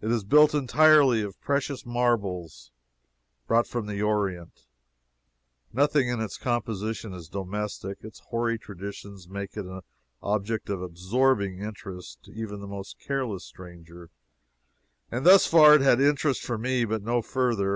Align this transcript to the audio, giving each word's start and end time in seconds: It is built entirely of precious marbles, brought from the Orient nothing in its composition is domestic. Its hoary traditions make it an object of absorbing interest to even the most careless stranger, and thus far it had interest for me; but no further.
It 0.00 0.10
is 0.10 0.24
built 0.24 0.52
entirely 0.52 1.22
of 1.22 1.40
precious 1.40 1.86
marbles, 1.86 2.72
brought 3.46 3.68
from 3.68 3.86
the 3.86 4.02
Orient 4.02 4.66
nothing 5.72 6.08
in 6.08 6.20
its 6.20 6.36
composition 6.36 7.14
is 7.14 7.28
domestic. 7.28 7.98
Its 8.00 8.18
hoary 8.18 8.58
traditions 8.58 9.28
make 9.28 9.56
it 9.56 9.64
an 9.64 9.82
object 10.24 10.68
of 10.68 10.82
absorbing 10.82 11.60
interest 11.60 12.24
to 12.24 12.32
even 12.32 12.58
the 12.58 12.66
most 12.66 12.98
careless 12.98 13.44
stranger, 13.44 14.10
and 15.08 15.24
thus 15.24 15.46
far 15.46 15.76
it 15.76 15.82
had 15.82 16.00
interest 16.00 16.42
for 16.42 16.58
me; 16.58 16.84
but 16.84 17.04
no 17.04 17.22
further. 17.22 17.70